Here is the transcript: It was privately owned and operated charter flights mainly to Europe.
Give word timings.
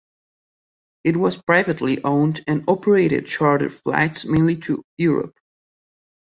It 1.03 1.15
was 1.15 1.37
privately 1.39 2.03
owned 2.03 2.43
and 2.47 2.63
operated 2.67 3.27
charter 3.27 3.69
flights 3.69 4.25
mainly 4.25 4.55
to 4.61 4.83
Europe. 4.97 5.37